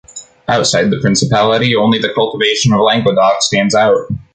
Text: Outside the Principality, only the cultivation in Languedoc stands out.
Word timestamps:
Outside 0.47 0.89
the 0.89 0.99
Principality, 0.99 1.75
only 1.75 1.99
the 1.99 2.11
cultivation 2.15 2.73
in 2.73 2.79
Languedoc 2.79 3.35
stands 3.43 3.75
out. 3.75 3.97